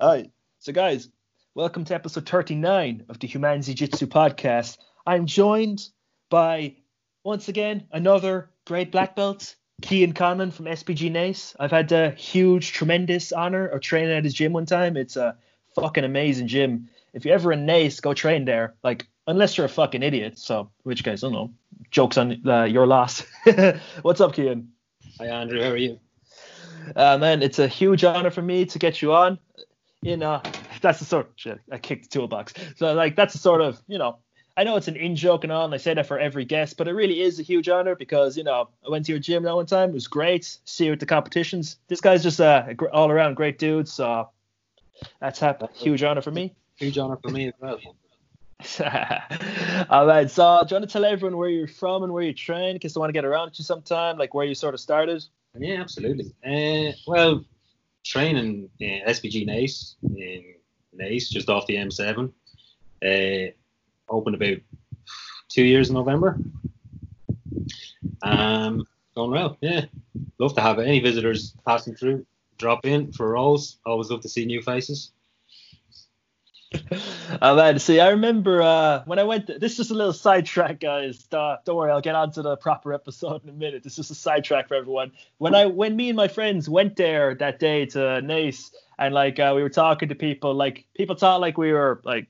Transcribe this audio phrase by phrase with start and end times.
[0.00, 0.30] Hi.
[0.60, 1.08] So, guys,
[1.56, 4.78] welcome to episode 39 of the Human Jiu Jitsu podcast.
[5.04, 5.88] I'm joined
[6.30, 6.76] by,
[7.24, 11.56] once again, another great black belt, Cian Conlon from SBG Naas.
[11.58, 14.96] I've had the huge, tremendous honor of training at his gym one time.
[14.96, 15.36] It's a
[15.74, 16.88] fucking amazing gym.
[17.12, 18.74] If you're ever in Naas, go train there.
[18.84, 20.38] Like, unless you're a fucking idiot.
[20.38, 21.50] So, which guys, I don't know.
[21.90, 23.26] Jokes on uh, your loss.
[24.02, 24.68] What's up, Cian?
[25.18, 25.60] Hi, Andrew.
[25.60, 25.98] How are you?
[26.94, 29.40] Uh, man, it's a huge honor for me to get you on
[30.08, 30.42] you know,
[30.80, 31.60] that's the sort of shit.
[31.70, 32.54] I kicked the toolbox.
[32.76, 34.18] So like that's the sort of, you know,
[34.56, 36.76] I know it's an in joke and all, and I say that for every guest,
[36.76, 39.44] but it really is a huge honor because you know I went to your gym
[39.44, 39.90] that one time.
[39.90, 40.58] It was great.
[40.64, 41.76] See you at the competitions.
[41.86, 43.86] This guy's just a, all around great dude.
[43.86, 44.30] So
[45.20, 46.56] that's a huge honor for me.
[46.76, 47.78] Huge honor for me as well.
[49.90, 50.28] all right.
[50.28, 52.78] So do you want to tell everyone where you're from and where you train, in
[52.80, 55.24] case they want to get around to you sometime, like where you sort of started?
[55.56, 56.32] Yeah, absolutely.
[56.44, 57.44] Uh, well,
[58.04, 60.54] training in SBG Naas in
[60.98, 62.32] Naas, just off the M7.
[63.04, 63.52] Uh,
[64.08, 64.58] opened about
[65.48, 66.38] two years in November.
[68.22, 69.84] Um, going well, yeah.
[70.38, 72.24] Love to have any visitors passing through,
[72.58, 73.78] drop in for rolls.
[73.86, 75.12] Always love to see new faces.
[77.42, 79.46] oh man, see, I remember uh, when I went.
[79.46, 81.26] To, this is just a little sidetrack, guys.
[81.32, 83.82] Uh, don't worry, I'll get on to the proper episode in a minute.
[83.82, 85.12] This is a sidetrack for everyone.
[85.38, 89.38] When I, when me and my friends went there that day to Naas, and like
[89.38, 92.26] uh, we were talking to people, like people thought like we were like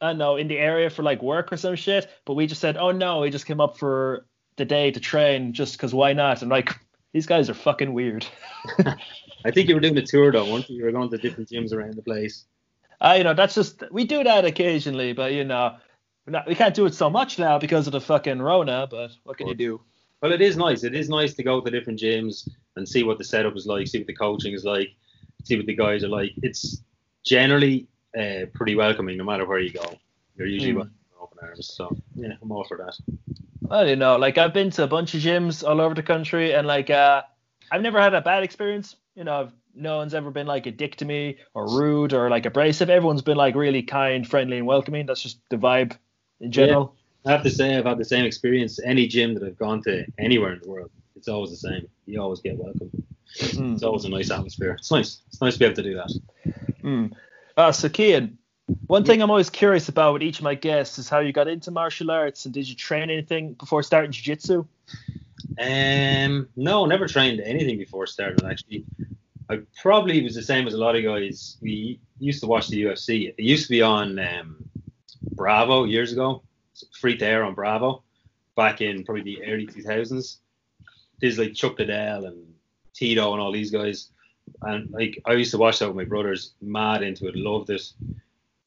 [0.00, 2.60] I don't know in the area for like work or some shit, but we just
[2.62, 6.14] said, oh no, we just came up for the day to train, just because why
[6.14, 6.40] not?
[6.40, 6.70] And like
[7.12, 8.24] these guys are fucking weird.
[9.44, 10.78] I think you were doing a tour though, weren't you?
[10.78, 12.46] You were going to different gyms around the place
[13.02, 15.76] uh, you know, that's just we do that occasionally, but you know,
[16.26, 18.86] not, we can't do it so much now because of the fucking Rona.
[18.88, 19.80] But what can you do?
[20.22, 20.84] Well, it is nice.
[20.84, 23.88] It is nice to go to different gyms and see what the setup is like,
[23.88, 24.88] see what the coaching is like,
[25.44, 26.30] see what the guys are like.
[26.42, 26.80] It's
[27.24, 29.96] generally uh, pretty welcoming, no matter where you go.
[30.36, 30.88] You're usually mm.
[31.20, 31.74] open arms.
[31.74, 32.96] So yeah, I'm all for that.
[33.62, 36.54] Well, you know, like I've been to a bunch of gyms all over the country,
[36.54, 37.22] and like uh,
[37.72, 38.94] I've never had a bad experience.
[39.16, 42.30] You know, I've no one's ever been like a dick to me or rude or
[42.30, 42.90] like abrasive.
[42.90, 45.06] Everyone's been like really kind, friendly, and welcoming.
[45.06, 45.96] That's just the vibe
[46.40, 46.94] in general.
[47.24, 48.80] Yeah, I have to say I've had the same experience.
[48.84, 51.88] Any gym that I've gone to anywhere in the world, it's always the same.
[52.06, 52.90] You always get welcome.
[53.38, 53.74] Mm.
[53.74, 54.72] It's always a nice atmosphere.
[54.78, 55.20] It's nice.
[55.28, 56.20] It's nice to be able to do that.
[56.82, 57.12] Mm.
[57.56, 58.38] Uh, so Cian,
[58.86, 61.48] one thing I'm always curious about with each of my guests is how you got
[61.48, 64.66] into martial arts and did you train anything before starting jiu-jitsu?
[65.60, 68.84] Um, no, never trained anything before starting actually.
[69.50, 71.56] I probably was the same as a lot of guys.
[71.60, 73.28] We used to watch the UFC.
[73.36, 74.64] It used to be on um,
[75.32, 76.42] Bravo years ago,
[77.00, 78.02] free to air on Bravo,
[78.56, 80.36] back in probably the early 2000s.
[81.20, 82.54] There's like Chuck Liddell and
[82.94, 84.10] Tito and all these guys,
[84.62, 87.92] and like I used to watch that with my brothers, mad into it, loved it.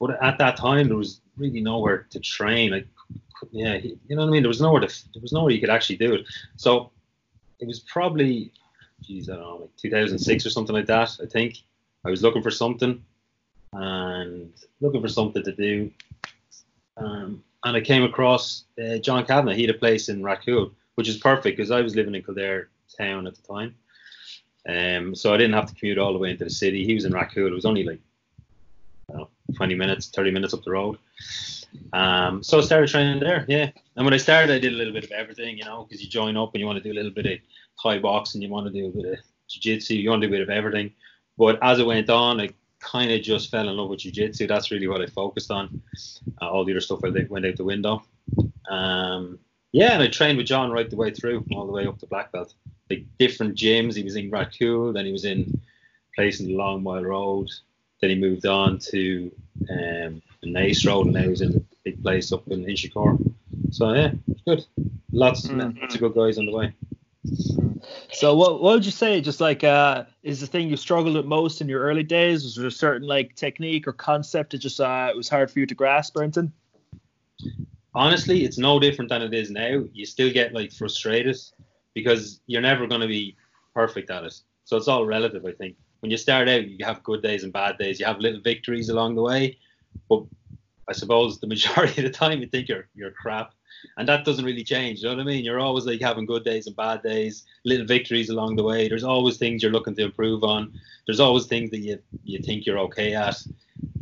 [0.00, 2.70] But at that time, there was really nowhere to train.
[2.72, 2.86] Like,
[3.50, 4.42] yeah, you know what I mean.
[4.42, 6.26] There was nowhere to, there was nowhere you could actually do it.
[6.56, 6.90] So
[7.60, 8.52] it was probably
[9.02, 11.16] geez, I don't know, like 2006 or something like that.
[11.22, 11.58] I think
[12.04, 13.02] I was looking for something
[13.72, 15.90] and looking for something to do.
[16.96, 19.54] Um, and I came across uh, John Kavanagh.
[19.54, 22.68] He had a place in Rathcoole, which is perfect because I was living in Kildare
[22.96, 23.74] town at the time.
[24.68, 26.84] Um, so I didn't have to commute all the way into the city.
[26.84, 27.48] He was in Rathcoole.
[27.48, 28.00] It was only like
[29.14, 30.98] know, 20 minutes, 30 minutes up the road.
[31.92, 33.70] Um, so I started training there, yeah.
[33.96, 36.08] And when I started, I did a little bit of everything, you know, because you
[36.08, 37.38] join up and you want to do a little bit of
[37.82, 40.36] Thai boxing, you want to do a bit of jiu-jitsu, you want to do a
[40.38, 40.92] bit of everything.
[41.38, 42.50] But as it went on, I
[42.80, 44.46] kind of just fell in love with jiu-jitsu.
[44.46, 45.82] That's really what I focused on.
[46.40, 48.02] Uh, all the other stuff went out the window.
[48.70, 49.38] Um,
[49.72, 52.06] yeah, and I trained with John right the way through, all the way up to
[52.06, 52.54] black belt.
[52.88, 53.94] Like different gyms.
[53.94, 55.60] He was in Rathcoole, then he was in
[56.14, 57.50] place in the Long Mile Road.
[58.00, 59.30] Then he moved on to
[59.70, 63.18] um, Naas Road, and now he's in a big place up in Inchicore.
[63.70, 64.12] So yeah,
[64.46, 64.64] good.
[65.12, 65.80] Lots, mm-hmm.
[65.80, 66.74] lots of good guys on the way.
[68.16, 69.20] So what what would you say?
[69.20, 72.44] Just like uh, is the thing you struggled with most in your early days?
[72.44, 75.58] Was there a certain like technique or concept that just uh, it was hard for
[75.58, 76.50] you to grasp anything?
[77.94, 79.84] Honestly, it's no different than it is now.
[79.92, 81.36] You still get like frustrated
[81.92, 83.36] because you're never going to be
[83.74, 84.40] perfect at it.
[84.64, 85.76] So it's all relative, I think.
[86.00, 88.00] When you start out, you have good days and bad days.
[88.00, 89.58] You have little victories along the way,
[90.08, 90.24] but
[90.88, 93.52] I suppose the majority of the time you think you're you're crap
[93.96, 95.00] and that doesn't really change.
[95.00, 95.44] You know what I mean?
[95.44, 98.88] You're always like having good days and bad days, little victories along the way.
[98.88, 100.72] There's always things you're looking to improve on.
[101.06, 103.36] There's always things that you you think you're okay at.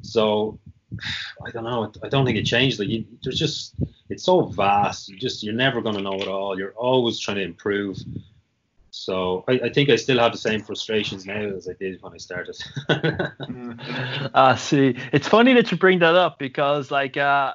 [0.03, 0.59] So
[1.47, 1.93] I don't know.
[2.03, 2.79] I don't think it changed.
[2.79, 3.75] Like you, there's just
[4.09, 5.09] it's so vast.
[5.09, 6.59] You just you're never gonna know it all.
[6.59, 7.99] You're always trying to improve.
[8.91, 12.13] So I, I, think I still have the same frustrations now as I did when
[12.13, 12.57] I started.
[14.33, 17.55] uh, see, it's funny that you bring that up because like uh,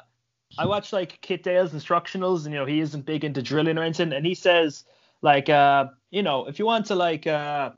[0.59, 3.83] I watch like Kit Dale's instructionals, and you know he isn't big into drilling or
[3.83, 4.83] anything, and he says
[5.21, 7.71] like uh, you know if you want to like uh,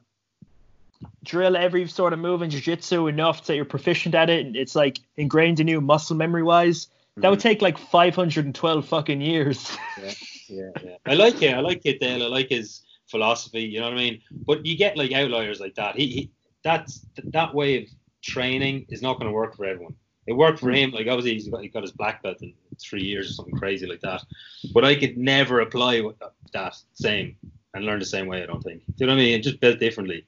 [1.24, 4.76] drill every sort of move in jiu-jitsu enough that you're proficient at it, and it's
[4.76, 6.88] like ingrained in you muscle memory wise.
[7.18, 7.50] That would mm-hmm.
[7.50, 9.78] take like 512 fucking years.
[10.02, 10.12] yeah,
[10.50, 10.96] yeah, yeah.
[11.06, 11.54] I like it.
[11.54, 12.24] I like Kit Dale.
[12.24, 13.62] I like his philosophy.
[13.62, 14.22] You know what I mean?
[14.32, 15.98] But you get like outliers like that.
[15.98, 16.32] He, he
[16.64, 17.90] that's that way of
[18.24, 19.96] training is not going to work for everyone.
[20.28, 20.92] It worked for him.
[20.92, 23.88] Like obviously he's got, he got his black belt in three years or something crazy
[23.88, 24.24] like that.
[24.74, 26.04] But I could never apply
[26.54, 27.36] that same
[27.74, 28.44] and learn the same way.
[28.44, 28.84] I don't think.
[28.86, 29.42] Do you know what I mean?
[29.42, 30.26] just built differently.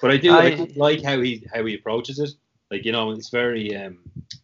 [0.00, 2.30] But I do I, I like how he how he approaches it.
[2.70, 3.98] Like you know, it's very um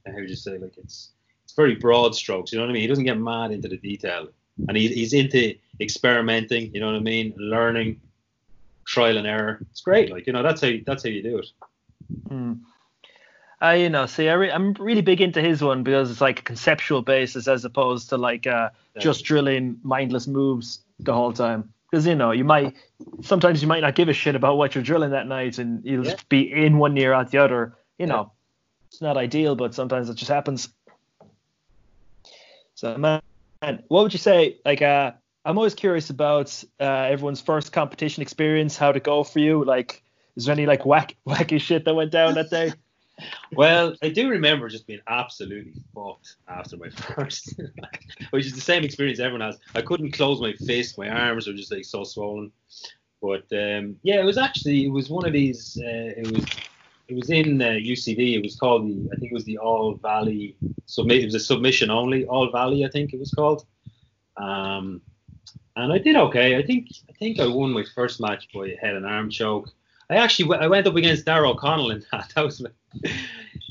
[0.07, 1.11] how would you say like it's
[1.45, 2.53] it's very broad strokes.
[2.53, 2.83] You know what I mean?
[2.83, 4.29] He doesn't get mad into the detail
[4.69, 6.75] and he's, he's into experimenting.
[6.75, 7.35] You know what I mean?
[7.37, 8.01] Learning,
[8.87, 9.59] trial and error.
[9.71, 10.11] It's great.
[10.11, 11.47] Like you know, that's how you, that's how you do it.
[12.29, 12.53] Hmm.
[13.63, 16.41] I, you know, see, I re- I'm really big into his one because it's like
[16.41, 21.73] a conceptual basis as opposed to like uh, just drilling mindless moves the whole time.
[21.89, 22.75] Because you know, you might
[23.21, 26.05] sometimes you might not give a shit about what you're drilling that night, and you'll
[26.05, 26.11] yeah.
[26.11, 27.77] just be in one ear out the other.
[27.99, 28.13] You yeah.
[28.13, 28.33] know,
[28.89, 30.69] it's not ideal, but sometimes it just happens.
[32.75, 33.23] So man,
[33.63, 34.57] what would you say?
[34.65, 35.13] Like, uh,
[35.45, 38.77] I'm always curious about uh, everyone's first competition experience.
[38.77, 39.65] How to go for you?
[39.65, 40.03] Like,
[40.35, 42.73] is there any like whack wacky shit that went down that day?
[43.53, 47.61] well, I do remember just being absolutely fucked after my first,
[48.31, 49.59] which is the same experience everyone has.
[49.75, 52.53] I couldn't close my fist; my arms were just like so swollen.
[53.21, 55.79] But um, yeah, it was actually it was one of these.
[55.81, 56.45] Uh, it was
[57.09, 58.37] it was in uh, UCD.
[58.37, 61.23] It was called the I think it was the All Valley submit.
[61.23, 62.85] It was a submission only All Valley.
[62.85, 63.67] I think it was called.
[64.37, 65.03] Um,
[65.77, 66.57] and I did okay.
[66.57, 69.71] I think I think I won my first match by head and arm choke.
[70.11, 72.33] I actually I went up against Darragh O'Connell in that.
[72.35, 72.65] That was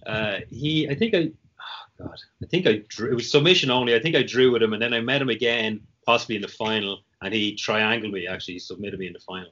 [0.06, 0.90] uh, he.
[0.90, 1.32] I think I.
[1.60, 2.20] Oh God.
[2.44, 3.12] I think I drew.
[3.12, 3.96] It was submission only.
[3.96, 6.48] I think I drew with him, and then I met him again, possibly in the
[6.48, 8.28] final, and he triangled me.
[8.28, 9.52] Actually, he submitted me in the final.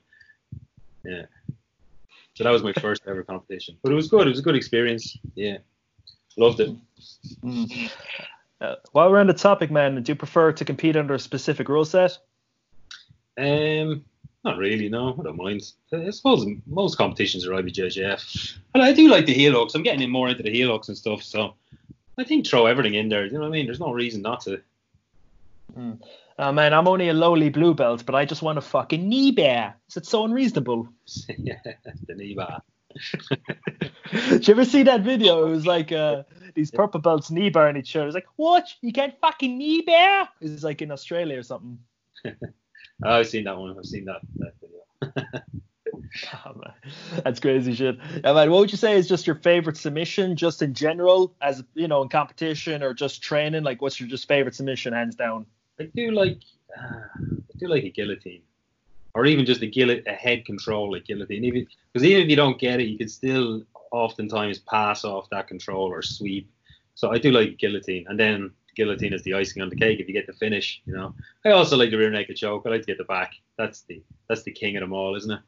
[1.03, 1.23] Yeah.
[2.33, 4.25] So that was my first ever competition, but it was good.
[4.25, 5.17] It was a good experience.
[5.35, 5.57] Yeah,
[6.37, 6.73] loved it.
[7.43, 7.91] Mm.
[8.61, 11.69] Uh, while we're on the topic, man, do you prefer to compete under a specific
[11.69, 12.17] rule set?
[13.37, 14.05] Um,
[14.43, 14.89] not really.
[14.89, 15.71] No, I don't mind.
[15.93, 19.75] I suppose most competitions are IBJJF, and I do like the heel hooks.
[19.75, 21.55] I'm getting in more into the heel hooks and stuff, so
[22.17, 23.25] I think throw everything in there.
[23.25, 23.65] You know what I mean?
[23.65, 24.61] There's no reason not to.
[25.77, 25.99] Mm.
[26.37, 29.31] Oh man, I'm only a lowly blue belt, but I just want a fucking knee
[29.31, 29.75] bar.
[29.89, 30.87] Is it so unreasonable?
[31.37, 31.59] yeah,
[32.07, 32.61] the knee bar.
[34.11, 35.45] Did you ever see that video?
[35.45, 36.23] It was like uh,
[36.55, 38.07] these purple belts knee bar each other.
[38.07, 38.67] It's like, what?
[38.81, 40.29] You can't fucking knee bar?
[40.41, 41.77] It's like in Australia or something.
[43.03, 43.77] I've seen that one.
[43.77, 45.41] I've seen that, that video.
[46.45, 46.61] oh,
[47.23, 47.97] That's crazy shit.
[48.23, 51.63] Yeah, man, what would you say is just your favorite submission, just in general, as
[51.75, 53.63] you know, in competition or just training?
[53.63, 55.45] Like, what's your just favorite submission, hands down?
[55.79, 56.39] I do like
[56.77, 58.41] uh, I do like a guillotine,
[59.13, 61.45] or even just a guillotine, a head control like guillotine.
[61.45, 65.47] Even because even if you don't get it, you can still oftentimes pass off that
[65.47, 66.49] control or sweep.
[66.95, 70.07] So I do like guillotine, and then guillotine is the icing on the cake if
[70.07, 70.81] you get the finish.
[70.85, 71.13] You know,
[71.45, 72.63] I also like the rear naked choke.
[72.65, 73.33] I like to get the back.
[73.57, 75.39] That's the that's the king of them all, isn't it?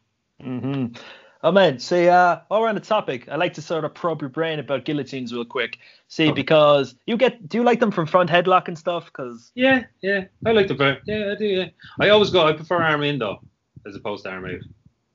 [0.44, 1.02] Mm-hmm.
[1.44, 4.22] Oh man, see, uh, while we're on the topic, I like to sort of probe
[4.22, 5.80] your brain about guillotines real quick.
[6.08, 6.34] See, oh.
[6.34, 9.06] because you get, do you like them from front headlock and stuff?
[9.06, 10.78] Because yeah, yeah, I like them.
[11.06, 11.46] Yeah, I do.
[11.46, 11.70] Yeah,
[12.00, 12.46] I always go.
[12.46, 13.40] I prefer arm in though,
[13.88, 14.62] as opposed to arm out.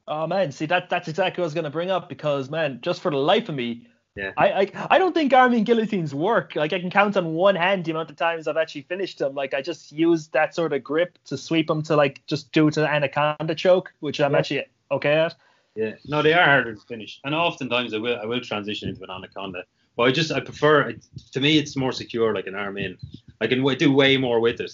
[0.09, 3.03] Oh man, see that that's exactly what I was gonna bring up because man, just
[3.03, 6.57] for the life of me, yeah, I I, I don't think arm in guillotines work.
[6.57, 9.35] Like I can count on one hand the amount of times I've actually finished them.
[9.35, 12.71] Like I just use that sort of grip to sweep them to like just do
[12.71, 14.39] to the anaconda choke, which I'm yeah.
[14.39, 15.35] actually okay at.
[15.75, 19.03] Yeah, no, they are harder to finish, and oftentimes I will I will transition into
[19.05, 19.65] an anaconda.
[19.97, 20.95] But I just I prefer
[21.33, 22.97] to me it's more secure like an arm in.
[23.41, 24.73] I can do way more with it.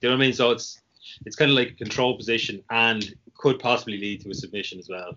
[0.00, 0.32] Do you know what I mean?
[0.32, 0.80] So it's
[1.26, 4.88] it's kind of like a control position and could possibly lead to a submission as
[4.88, 5.16] well.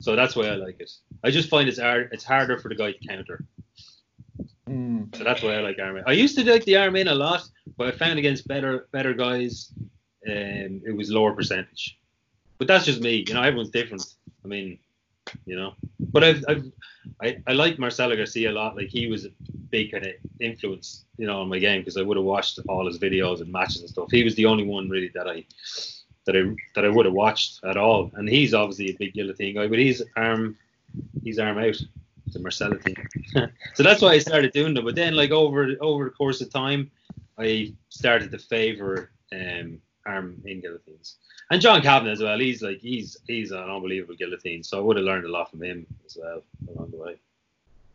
[0.00, 0.90] So that's why I like it.
[1.22, 3.44] I just find it's hard it's harder for the guy to counter.
[4.68, 5.14] Mm.
[5.16, 6.02] So that's why I like in.
[6.06, 7.42] I used to like the in a lot,
[7.76, 9.72] but I found against better better guys,
[10.26, 11.98] um, it was lower percentage.
[12.58, 13.24] But that's just me.
[13.26, 14.04] You know, everyone's different.
[14.44, 14.78] I mean,
[15.46, 16.64] you know, but I've, I've
[17.20, 18.76] I, I like Marcelo Garcia a lot.
[18.76, 19.30] Like he was a
[19.70, 22.86] big kind of influence, you know, on my game because I would have watched all
[22.86, 24.08] his videos and matches and stuff.
[24.10, 25.44] He was the only one really that I
[26.26, 26.42] that I
[26.74, 28.10] that I would have watched at all.
[28.14, 30.56] And he's obviously a big guillotine guy, but he's arm
[31.22, 31.80] he's arm out
[32.32, 32.96] the Marcelo thing.
[33.74, 34.84] so that's why I started doing them.
[34.84, 36.90] But then like over over the course of time,
[37.38, 41.16] I started to favor um arm in guillotines.
[41.50, 42.38] And John Kavanagh as well.
[42.38, 44.62] He's like he's he's an unbelievable guillotine.
[44.62, 47.16] So I would have learned a lot from him as well along the way.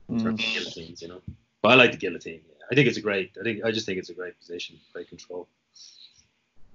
[0.09, 0.38] Mm.
[0.38, 1.21] guillotines, you know.
[1.62, 2.41] But I like the guillotine.
[2.48, 2.65] Yeah.
[2.71, 3.31] I think it's a great.
[3.39, 5.48] I think I just think it's a great position, great control.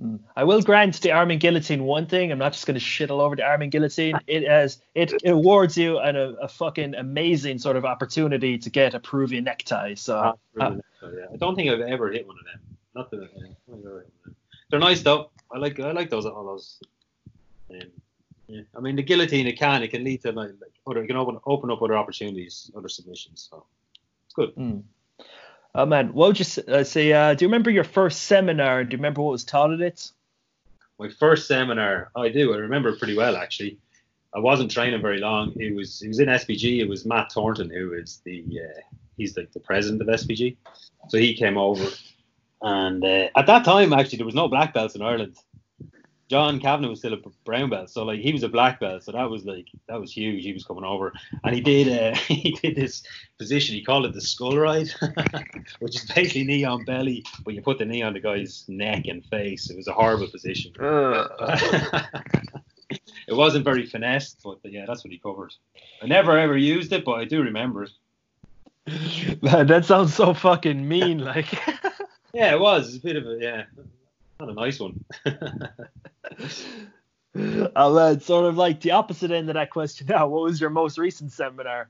[0.03, 0.19] Mm.
[0.35, 2.33] I will grant the Arm in Guillotine one thing.
[2.33, 4.19] I'm not just going to shit all over the Arm in Guillotine.
[4.27, 8.71] It has it, it awards you an, a, a fucking amazing sort of opportunity to
[8.71, 9.95] get a Peruvian necktie.
[9.95, 10.77] So uh, yeah.
[11.33, 12.77] I don't think I've ever hit one of them.
[12.95, 13.29] Not that
[14.71, 15.31] they're nice though.
[15.53, 16.81] I like I like those all those.
[17.71, 17.81] Um,
[18.49, 18.63] yeah.
[18.77, 20.51] I mean the guillotine it can it can lead to like,
[20.87, 23.49] other it can open open up other opportunities, other submissions.
[23.51, 23.65] So
[24.25, 24.55] it's good.
[24.57, 24.83] Mm.
[25.75, 27.13] Oh man, what would you uh, say?
[27.13, 28.85] Uh, do you remember your first seminar?
[28.85, 30.11] Do you remember what was taught at it?
[31.01, 32.55] My first seminar, I do.
[32.55, 33.79] I remember pretty well actually.
[34.33, 35.53] I wasn't training very long.
[35.57, 36.79] It was it was in SBG.
[36.81, 38.81] It was Matt Thornton who is the uh,
[39.17, 40.57] he's like the president of SBG.
[41.09, 41.85] So he came over,
[42.63, 45.37] and uh, at that time actually there was no black belts in Ireland.
[46.31, 49.13] John Kavanagh was still a brown belt, so like he was a black belt, so
[49.13, 50.43] that was like that was huge.
[50.45, 51.13] He was coming over,
[51.43, 53.03] and he did uh, he did this
[53.39, 53.75] position.
[53.75, 54.89] He called it the skull ride,
[55.81, 59.07] which is basically knee on belly, but you put the knee on the guy's neck
[59.07, 59.69] and face.
[59.69, 60.73] It was a horrible position.
[60.81, 62.01] it
[63.29, 65.53] wasn't very finessed, but yeah, that's what he covered.
[66.03, 67.91] I never ever used it, but I do remember it.
[69.43, 71.53] Man, that sounds so fucking mean, like.
[72.33, 72.89] yeah, it was.
[72.89, 73.65] It's a bit of a yeah,
[74.41, 75.05] not a nice one.
[77.77, 80.29] oh man, sort of like the opposite end of that question now.
[80.29, 81.89] What was your most recent seminar?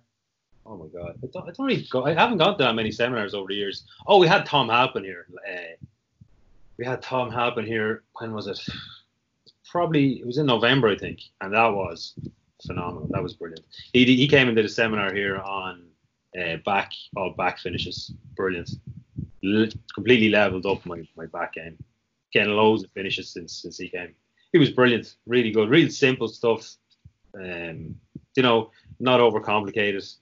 [0.67, 2.07] Oh my god, I don't, I don't really go.
[2.07, 3.85] I haven't gone to that many seminars over the years.
[4.07, 5.27] Oh, we had Tom Halpin here.
[5.49, 5.77] Uh,
[6.79, 8.03] we had Tom Halpin here.
[8.19, 8.61] When was it?
[9.71, 12.15] Probably it was in November, I think, and that was
[12.67, 13.09] phenomenal.
[13.11, 13.65] That was brilliant.
[13.93, 15.85] He he came and did a seminar here on
[16.41, 18.13] uh, back all back finishes.
[18.37, 18.71] Brilliant.
[19.45, 21.77] L- completely leveled up my, my back game.
[22.35, 24.15] Getting loads of finishes since since he came
[24.55, 26.77] he was brilliant, really good, really simple stuff.
[27.35, 27.97] Um,
[28.37, 30.15] you know, not overcomplicated,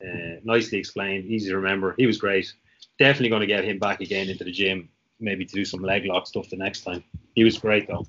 [0.00, 1.96] uh, nicely explained, easy to remember.
[1.98, 2.54] He was great.
[3.00, 4.88] Definitely going to get him back again into the gym,
[5.18, 7.02] maybe to do some leg lock stuff the next time.
[7.34, 8.06] He was great though,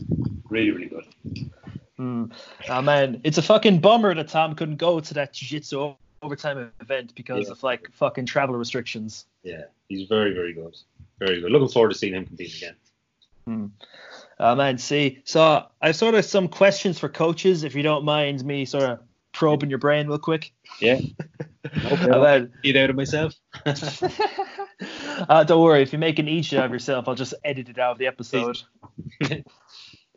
[0.48, 1.51] really, really good.
[1.98, 2.31] Mm.
[2.69, 7.15] Oh man, it's a fucking bummer that Tom couldn't go to that jiu-jitsu overtime event
[7.15, 7.51] because yeah.
[7.51, 9.25] of like fucking travel restrictions.
[9.41, 10.77] Yeah, he's very, very good,
[11.17, 11.51] very good.
[11.51, 12.75] Looking forward to seeing him compete again.
[13.48, 13.72] Mm.
[14.40, 18.44] Um, and see, so I've sort of some questions for coaches, if you don't mind
[18.44, 19.00] me sort of
[19.32, 20.52] probing your brain real quick.
[20.80, 21.00] Yeah.
[21.74, 22.48] Okay.
[22.62, 23.34] Get out of myself.
[23.66, 27.94] uh, don't worry, if you make an each of yourself, I'll just edit it out
[27.94, 28.62] of the episode.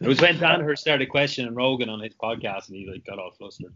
[0.00, 3.30] It was when Danaher started questioning Rogan on his podcast, and he like got all
[3.30, 3.72] flustered.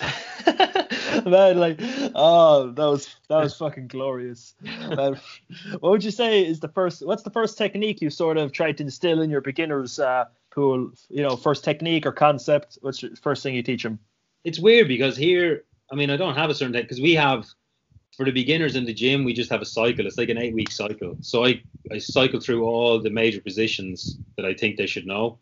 [1.24, 1.78] Man, like,
[2.14, 4.54] oh, that was that was fucking glorious.
[4.62, 5.18] Man,
[5.80, 7.04] what would you say is the first?
[7.04, 10.90] What's the first technique you sort of tried to instill in your beginners uh, pool?
[11.08, 12.78] You know, first technique or concept.
[12.82, 13.98] What's the first thing you teach them?
[14.44, 17.46] It's weird because here, I mean, I don't have a certain because we have
[18.14, 20.06] for the beginners in the gym, we just have a cycle.
[20.06, 21.16] It's like an eight week cycle.
[21.22, 25.38] So I, I cycle through all the major positions that I think they should know.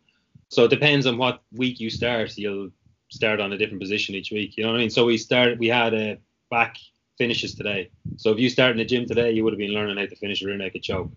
[0.50, 2.36] So it depends on what week you start.
[2.36, 2.70] You'll
[3.08, 4.56] start on a different position each week.
[4.56, 4.90] You know what I mean?
[4.90, 5.58] So we started.
[5.58, 6.18] We had a
[6.50, 6.76] back
[7.16, 7.90] finishes today.
[8.16, 10.16] So if you start in the gym today, you would have been learning how to
[10.16, 11.10] finish a rear naked choke.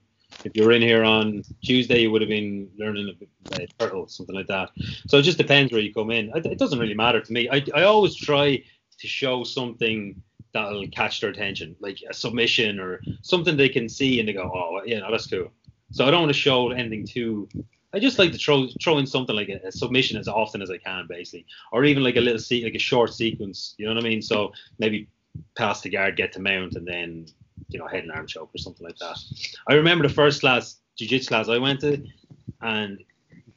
[0.46, 3.68] If you were in here on Tuesday, you would have been learning a, a uh,
[3.80, 4.70] turtle, something like that.
[5.08, 6.32] So it just depends where you come in.
[6.36, 7.50] It doesn't really matter to me.
[7.50, 8.64] I, I always try
[9.00, 10.22] to show something
[10.54, 14.52] that'll catch their attention, like a submission or something they can see and they go,
[14.54, 15.52] oh, yeah, that's cool.
[15.92, 17.48] So I don't want to show anything too
[17.94, 20.72] I just like to throw throw in something like a, a, submission as often as
[20.72, 23.76] I can, basically, or even like a little se- like a short sequence.
[23.78, 24.22] You know what I mean?
[24.22, 25.08] So maybe
[25.56, 27.28] pass the guard, get to mount, and then
[27.70, 29.18] you know head and arm choke or something like that.
[29.68, 32.04] I remember the first class jiu-jitsu class I went to,
[32.62, 33.04] and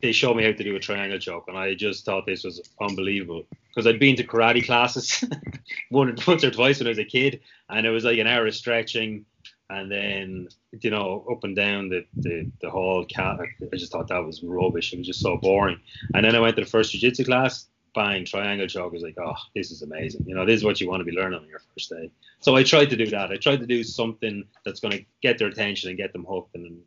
[0.02, 2.60] they showed me how to do a triangle choke, and I just thought this was
[2.80, 5.24] unbelievable because I'd been to karate classes
[5.90, 7.40] once or twice when I was a kid,
[7.70, 9.24] and it was like an hour of stretching
[9.70, 10.48] and then
[10.80, 14.42] you know up and down the the, the whole cat I just thought that was
[14.42, 14.92] rubbish.
[14.92, 15.80] It was just so boring.
[16.14, 19.16] And then I went to the first jiu-jitsu class bang triangle choke I was like
[19.18, 20.24] oh this is amazing.
[20.26, 22.10] You know this is what you want to be learning on your first day.
[22.40, 23.30] So I tried to do that.
[23.30, 26.54] I tried to do something that's going to get their attention and get them hooked
[26.54, 26.80] and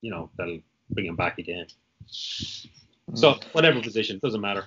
[0.00, 0.60] you know that'll
[0.90, 1.66] bring them back again.
[2.06, 3.48] So hmm.
[3.52, 4.66] whatever position doesn't matter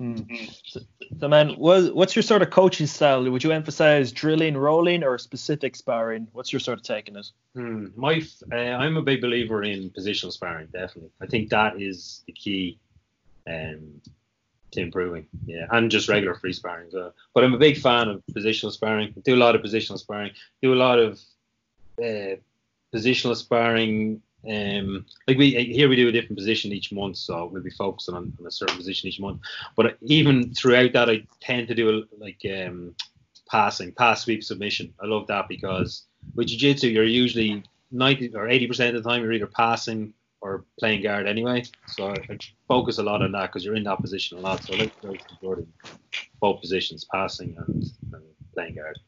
[0.00, 0.50] Mm.
[0.64, 0.80] So,
[1.18, 3.28] so, man, what, what's your sort of coaching style?
[3.30, 6.26] Would you emphasize drilling, rolling, or specific sparring?
[6.32, 7.26] What's your sort of take on it?
[7.54, 7.86] Hmm.
[7.96, 10.68] My, uh, I'm a big believer in positional sparring.
[10.72, 12.78] Definitely, I think that is the key
[13.46, 14.00] um,
[14.70, 15.26] to improving.
[15.44, 16.90] Yeah, and just regular free sparring.
[16.90, 19.12] So, but I'm a big fan of positional sparring.
[19.14, 20.30] I do a lot of positional sparring.
[20.62, 21.20] Do a lot of
[22.02, 22.36] uh,
[22.94, 27.62] positional sparring Um, like we here we do a different position each month, so we'll
[27.62, 29.40] be focusing on, on a certain position each month.
[29.76, 32.94] But even throughout that, I tend to do a, like um,
[33.50, 34.94] passing, pass, sweep, submission.
[35.02, 36.04] I love that because
[36.34, 40.64] with jiu-jitsu, you're usually 90 or 80 percent of the time you're either passing or
[40.78, 41.62] playing guard anyway.
[41.88, 44.62] So I, focus a lot on that because you're in that position a lot.
[44.64, 45.66] So I like to
[46.40, 48.22] both positions, passing and, and,
[48.54, 48.98] playing guard.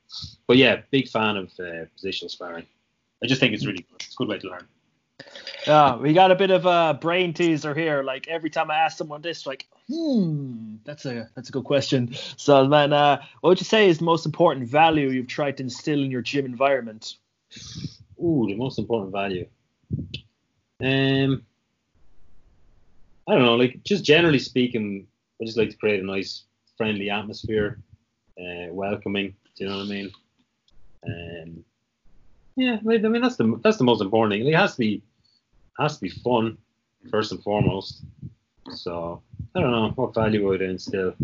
[0.47, 2.67] But yeah, big fan of uh, positional sparring.
[3.25, 4.01] I just think it's really good.
[4.01, 4.69] It's a good way to learn.
[5.67, 8.03] Yeah, we got a bit of a brain teaser here.
[8.03, 12.15] Like every time I ask someone this, like, hmm, that's a that's a good question.
[12.37, 15.63] So, man, uh, what would you say is the most important value you've tried to
[15.63, 17.17] instill in your gym environment?
[18.19, 19.47] Ooh, the most important value.
[20.81, 21.45] Um,
[23.29, 23.55] I don't know.
[23.55, 25.07] Like just generally speaking,
[25.41, 26.45] I just like to create a nice,
[26.77, 27.79] friendly atmosphere,
[28.39, 29.35] uh, welcoming.
[29.57, 30.11] Do you know what I mean?
[31.07, 31.65] Um,
[32.57, 34.47] yeah, I mean that's the that's the most important thing.
[34.47, 35.03] It has to be
[35.79, 36.59] has to be fun
[37.11, 38.03] first and foremost.
[38.75, 39.23] So
[39.55, 41.15] I don't know what value would it instill.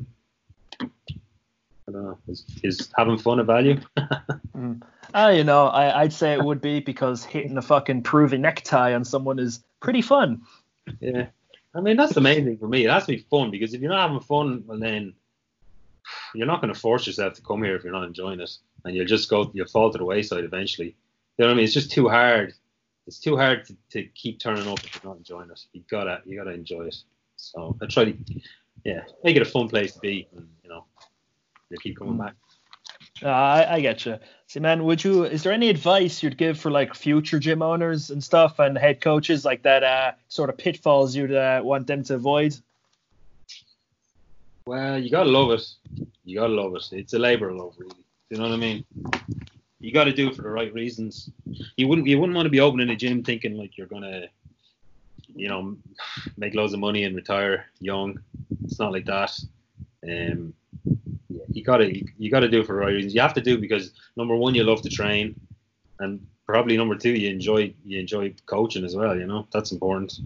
[0.81, 2.19] I don't know.
[2.29, 3.81] Is, is having fun a value?
[4.57, 4.83] mm.
[5.15, 8.95] uh, you know, I, I'd say it would be because hitting a fucking Peruvian necktie
[8.95, 10.43] on someone is pretty fun.
[11.01, 11.27] Yeah.
[11.75, 12.85] I mean, that's the main thing for me.
[12.85, 15.15] It has to be fun because if you're not having fun, well, then
[16.35, 18.51] you're not going to force yourself to come here if you're not enjoying it.
[18.85, 20.97] And you'll just go, you'll fall to the wayside eventually.
[21.37, 21.65] You know what I mean?
[21.65, 22.55] It's just too hard.
[23.09, 25.65] It's too hard to, to keep turning up if you're not enjoying it.
[25.73, 26.97] You gotta, you gotta enjoy it.
[27.37, 28.17] So I try to,
[28.85, 30.85] yeah, make it a fun place to be, and you know,
[31.71, 32.19] you keep coming mm.
[32.19, 32.35] back.
[33.23, 34.19] Uh, I, I get you.
[34.47, 35.25] See, man, would you?
[35.25, 39.01] Is there any advice you'd give for like future gym owners and stuff and head
[39.01, 39.83] coaches like that?
[39.83, 42.57] Uh, sort of pitfalls you'd uh, want them to avoid.
[44.67, 45.67] Well, you gotta love it.
[46.27, 46.93] You gotta love it.
[46.93, 47.91] It's a labor of love, really.
[47.91, 48.85] Do You know what I mean?
[49.81, 51.31] You got to do it for the right reasons.
[51.77, 52.07] You wouldn't.
[52.07, 54.27] You wouldn't want to be opening a gym thinking like you're gonna,
[55.35, 55.77] you know,
[56.37, 58.19] make loads of money and retire young.
[58.65, 59.39] It's not like that.
[60.05, 60.55] Um,
[61.53, 63.15] you gotta you gotta do it for the right reasons.
[63.15, 65.39] You have to do because number one, you love to train,
[66.01, 69.17] and probably number two, you enjoy you enjoy coaching as well.
[69.17, 70.19] You know that's important.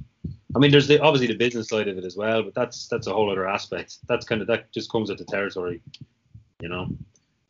[0.54, 3.06] I mean, there's the, obviously the business side of it as well, but that's that's
[3.06, 3.98] a whole other aspect.
[4.06, 5.80] That's kind of that just comes with the territory,
[6.60, 6.88] you know.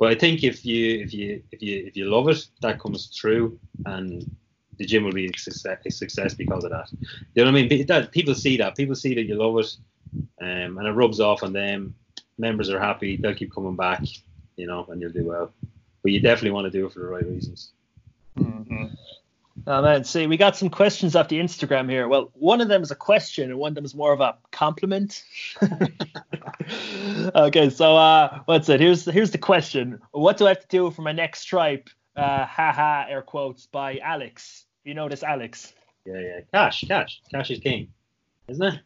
[0.02, 3.06] But I think if you if you if you if you love it, that comes
[3.06, 4.28] through, and
[4.78, 6.88] the gym will be a success, a success because of that.
[7.34, 7.86] You know what I mean?
[7.86, 8.76] That, people see that.
[8.76, 9.76] People see that you love it,
[10.40, 11.94] um, and it rubs off on them
[12.38, 14.02] members are happy, they'll keep coming back,
[14.56, 15.52] you know, and you'll do well.
[16.02, 17.72] But you definitely want to do it for the right reasons.
[18.38, 18.86] Mm-hmm.
[19.66, 22.08] Oh man, see, we got some questions off the Instagram here.
[22.08, 24.36] Well, one of them is a question, and one of them is more of a
[24.50, 25.22] compliment.
[27.34, 28.80] okay, so uh, what's it?
[28.80, 30.00] Here's here's the question.
[30.12, 31.88] What do I have to do for my next stripe?
[32.16, 34.66] Uh, haha, air quotes by Alex.
[34.84, 35.72] You know this, Alex?
[36.04, 36.40] Yeah, yeah.
[36.52, 37.88] Cash, cash, cash is king,
[38.48, 38.80] isn't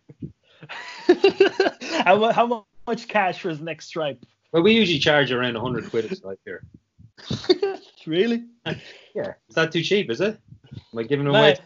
[1.09, 1.73] it?
[2.05, 4.25] how, how much cash for his next stripe?
[4.53, 6.65] Well, we usually charge around 100 quid a stripe here.
[8.07, 8.45] really?
[9.15, 9.35] Yeah.
[9.49, 10.39] Is that too cheap, is it?
[10.93, 11.57] Am I giving them away?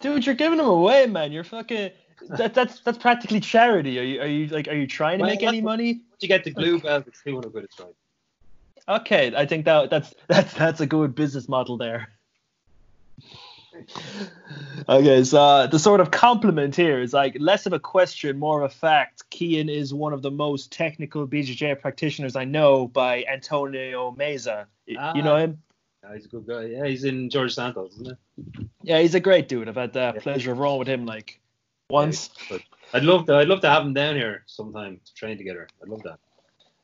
[0.00, 1.32] Dude, you're giving them away, man.
[1.32, 1.90] You're fucking.
[2.28, 3.98] That, that's that's practically charity.
[3.98, 6.00] Are you are you like are you trying to well, make any money?
[6.10, 7.96] Once you get the blue belt, it's 200 quid a stripe.
[8.88, 12.08] Okay, I think that that's that's that's a good business model there
[14.88, 18.62] okay, so uh, the sort of compliment here is like less of a question, more
[18.62, 19.24] of a fact.
[19.32, 24.66] Cian is one of the most technical BJJ practitioners I know by Antonio Meza.
[24.98, 25.62] Ah, you know him?
[26.02, 26.64] Yeah, he's a good guy.
[26.64, 28.68] Yeah, he's in George Santos, isn't he?
[28.82, 29.68] Yeah, he's a great dude.
[29.68, 30.20] I've had the yeah.
[30.20, 31.39] pleasure of rolling with him like
[31.90, 32.30] once.
[32.50, 32.58] Yeah,
[32.92, 33.36] I'd love to.
[33.36, 35.68] I'd love to have him down here sometime to train together.
[35.82, 36.18] I'd love that.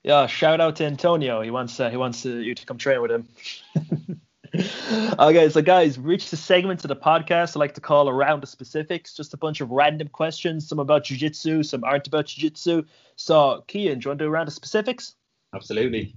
[0.02, 1.40] Yeah, shout out to Antonio.
[1.42, 4.20] He wants uh, he wants uh, you to come train with him.
[5.18, 8.46] okay, so guys, reach the segment of the podcast I like to call around the
[8.46, 12.84] specifics, just a bunch of random questions, some about jiu-jitsu, some aren't about jiu-jitsu.
[13.16, 15.14] So, Cian, do you want to do around the specifics?
[15.54, 16.14] Absolutely.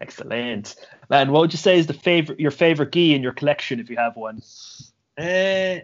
[0.00, 0.74] Excellent.
[1.10, 3.90] Man, what would you say is the favorite your favorite gi in your collection if
[3.90, 4.42] you have one?
[5.18, 5.80] Uh,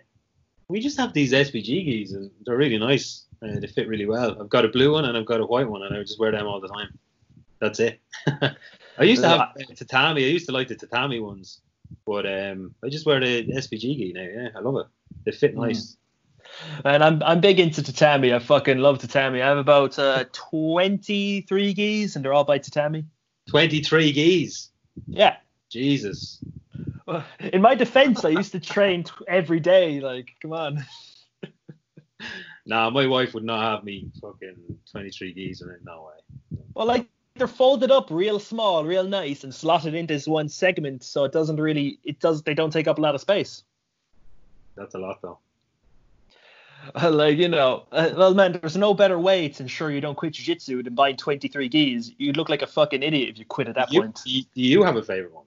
[0.69, 3.25] we just have these SBG gis and they're really nice.
[3.43, 4.41] Uh, they fit really well.
[4.41, 6.33] I've got a blue one and I've got a white one and I just wear
[6.33, 6.99] them all the time.
[7.61, 8.01] That's it.
[8.99, 10.25] I used to have tatami.
[10.25, 11.61] I used to like the tatami ones,
[12.05, 14.23] but um, I just wear the SBG gi now.
[14.23, 14.87] Yeah, I love it.
[15.25, 15.63] They fit hmm.
[15.63, 15.97] nice.
[16.85, 18.33] And I'm I'm big into tatami.
[18.33, 19.43] I fucking love tatami.
[19.43, 23.05] I have about uh, 23 gis, and they're all by tatami.
[23.51, 24.71] 23 gis.
[25.07, 25.37] Yeah.
[25.71, 26.43] Jesus.
[27.53, 30.01] In my defense, I used to train t- every day.
[30.01, 30.85] Like, come on.
[32.67, 34.57] nah, my wife would not have me fucking
[34.91, 35.81] 23 gis in it.
[35.85, 36.59] No way.
[36.75, 41.03] Well, like they're folded up real small, real nice, and slotted into this one segment,
[41.05, 43.65] so it doesn't really, it does, they don't take up a lot of space.
[44.77, 45.39] That's a lot though.
[47.11, 50.35] like you know, uh, well, man, there's no better way to ensure you don't quit
[50.35, 52.13] jiu-jitsu than buying 23 gis.
[52.19, 54.21] You'd look like a fucking idiot if you quit at that You, point.
[54.25, 55.45] you, do you have a favorite one?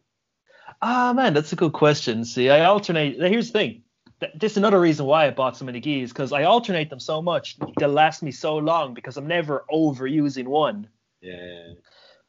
[0.82, 2.26] Ah, man, that's a good question.
[2.26, 3.20] See, I alternate.
[3.20, 3.84] Here's the thing.
[4.20, 7.00] Th- This is another reason why I bought so many gis because I alternate them
[7.00, 7.58] so much.
[7.78, 10.88] They'll last me so long because I'm never overusing one.
[11.22, 11.74] Yeah.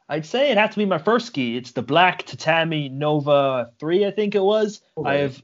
[0.08, 1.56] I'd say it had to be my first gi.
[1.56, 4.82] It's the black Tatami Nova 3, I think it was.
[4.98, 5.08] Okay.
[5.08, 5.42] I have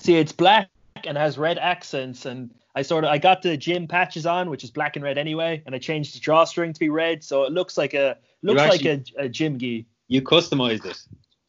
[0.00, 0.68] see it's black
[1.06, 4.64] and has red accents and I sort of I got the gym patches on, which
[4.64, 7.52] is black and red anyway, and I changed the drawstring to be red, so it
[7.52, 9.86] looks like a looks actually- like a, a gym gi.
[10.08, 10.98] You customized it.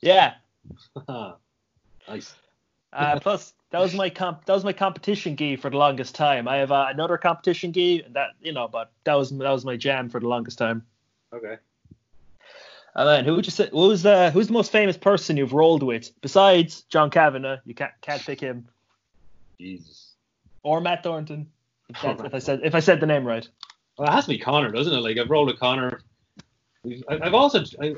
[0.01, 0.33] Yeah.
[2.07, 2.35] nice.
[2.93, 6.47] Uh, plus that was my comp that was my competition gi for the longest time.
[6.47, 9.65] I have uh, another competition gi and that you know, but that was that was
[9.65, 10.85] my jam for the longest time.
[11.33, 11.57] Okay.
[12.95, 15.81] And then who would you say who's the who's the most famous person you've rolled
[15.81, 17.57] with besides John Kavanagh?
[17.65, 18.67] You can't can't pick him
[19.59, 20.13] Jesus.
[20.61, 21.49] or Matt Thornton.
[21.89, 23.47] If, that's, if I said if I said the name right.
[23.97, 24.99] Well, it has to be Conor, doesn't it?
[24.99, 26.01] Like I've rolled with Conor.
[27.07, 27.95] I've also I,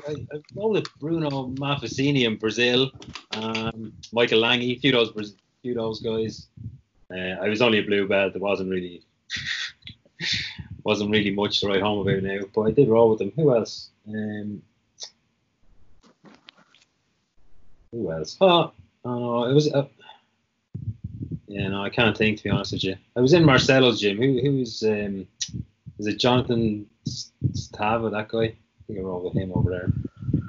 [0.54, 2.90] rolled with Bruno Malfacine in Brazil,
[3.32, 6.46] um, Michael Lange, a few of those few of those guys.
[7.10, 8.32] Uh, I was only a blue belt.
[8.32, 9.02] There wasn't really
[10.84, 13.32] wasn't really much to write home about now, but I did roll with them.
[13.34, 13.90] Who else?
[14.08, 14.62] Um,
[17.90, 18.36] who else?
[18.40, 18.70] Oh,
[19.04, 19.72] oh, it was.
[19.72, 19.88] Uh,
[21.48, 22.96] yeah, no, I can't think to be honest with you.
[23.16, 24.16] I was in Marcelo's gym.
[24.18, 25.26] Who who was um
[25.98, 28.54] is it Jonathan Satava, that guy?
[28.90, 29.86] I rolled with him over there.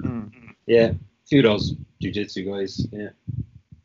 [0.02, 0.28] Hmm.
[0.66, 0.92] Yeah,
[1.26, 2.86] few of those jiu-jitsu guys.
[2.92, 3.08] Yeah.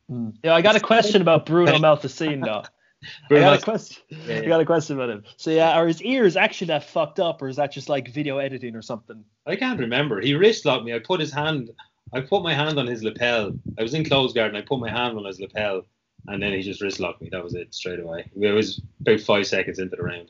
[0.09, 0.29] Hmm.
[0.43, 2.63] Yeah, I got a question about Bruno Malfacine though.
[3.31, 4.01] I got a question.
[4.09, 5.23] Yeah, I got a question about him.
[5.37, 8.37] So yeah, are his ears actually that fucked up, or is that just like video
[8.37, 9.23] editing or something?
[9.45, 10.21] I can't remember.
[10.21, 10.93] He wrist locked me.
[10.93, 11.69] I put his hand.
[12.13, 13.53] I put my hand on his lapel.
[13.77, 15.81] I was in close guard and I put my hand on his lapel,
[16.27, 17.29] and then he just wrist locked me.
[17.31, 18.29] That was it straight away.
[18.39, 20.29] It was about five seconds into the round.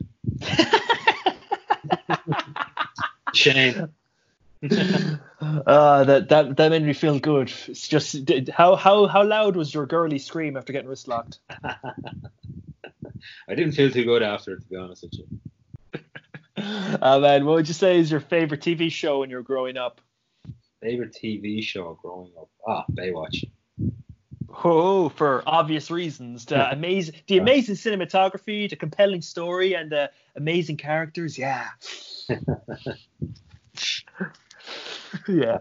[3.33, 3.89] Shame.
[4.63, 7.51] Uh, that that that made me feel good.
[7.67, 11.39] It's just did- how how how loud was your girly scream after getting wrist locked?
[13.47, 15.27] I didn't feel too good after, to be honest with you.
[17.01, 19.77] Uh, man, what would you say is your favorite TV show when you were growing
[19.77, 20.01] up?
[20.81, 22.49] Favorite TV show growing up?
[22.67, 23.45] Ah, Baywatch.
[24.63, 26.45] Oh, for obvious reasons.
[26.45, 31.37] The amazing, the amazing cinematography, the compelling story, and the amazing characters.
[31.37, 31.67] Yeah.
[35.27, 35.59] yeah.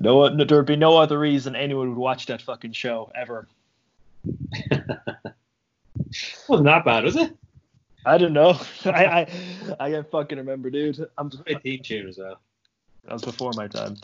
[0.00, 3.48] No, no, there would be no other reason anyone would watch that fucking show ever.
[6.48, 7.36] Wasn't that bad, was it?
[8.04, 8.58] I don't know.
[8.84, 9.26] I I
[9.80, 11.06] I can't fucking remember, dude.
[11.16, 12.38] I'm Great theme tune as well.
[13.04, 13.96] that was before my time.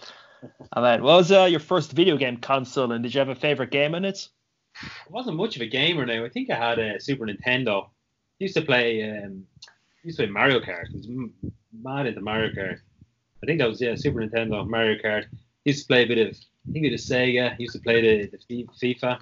[0.73, 3.35] I mean, what was uh, your first video game console, and did you have a
[3.35, 4.29] favorite game in it?
[4.83, 6.25] I wasn't much of a gamer now.
[6.25, 7.89] I think I had a Super Nintendo.
[8.39, 9.45] Used to play um,
[10.03, 10.87] used to play Mario Kart.
[10.89, 11.09] I was
[11.83, 12.79] mad into Mario Kart.
[13.43, 15.27] I think that was yeah Super Nintendo Mario Kart.
[15.65, 16.37] Used to play a bit of
[16.69, 17.59] I think it was Sega.
[17.59, 19.21] Used to play the, the FIFA.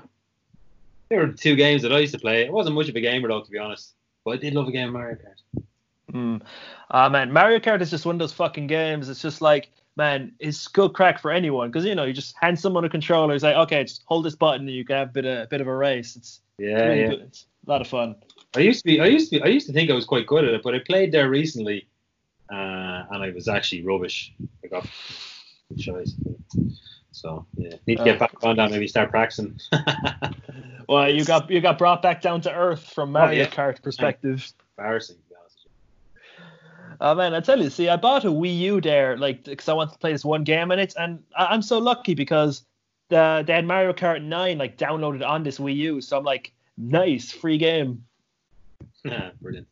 [1.08, 2.46] There were two games that I used to play.
[2.46, 3.94] I wasn't much of a gamer though, to be honest.
[4.24, 5.62] But I did love a game of Mario Kart.
[6.12, 6.42] Mm.
[6.90, 9.08] Uh, man, Mario Kart is just one of those fucking games.
[9.08, 12.58] It's just like, man, it's good crack for anyone because you know you just hand
[12.58, 13.34] someone a controller.
[13.34, 15.46] It's like, okay, just hold this button and you can have a bit of, a
[15.46, 16.16] bit of a race.
[16.16, 17.08] It's Yeah, really yeah.
[17.08, 17.20] good.
[17.22, 18.16] It's a lot of fun.
[18.56, 20.26] I used to be, I used to be, I used to think I was quite
[20.26, 21.86] good at it, but I played there recently,
[22.50, 24.32] uh, and I was actually rubbish.
[24.64, 24.86] I got
[25.78, 26.14] choice.
[27.12, 28.18] So yeah, need to get Uh.
[28.20, 28.70] back on that.
[28.70, 29.58] Maybe start practicing.
[30.88, 33.50] Well, you got you got brought back down to earth from Mario yeah.
[33.50, 34.50] Kart perspective.
[34.78, 38.58] Embarrassing, to be honest with Oh man, I tell you, see, I bought a Wii
[38.60, 41.48] U there, like, because I wanted to play this one game in it, and I-
[41.48, 42.62] I'm so lucky because
[43.10, 46.54] the they had Mario Kart 9 like downloaded on this Wii U, so I'm like,
[46.78, 48.02] nice, free game.
[49.04, 49.12] you.
[49.42, 49.68] Brilliant.